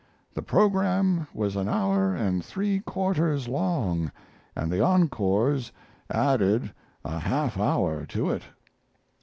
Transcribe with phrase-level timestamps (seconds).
[0.33, 4.11] The program was an hour and three quarters long
[4.55, 5.71] and the encores
[6.09, 6.73] added
[7.05, 8.41] a half hour to it.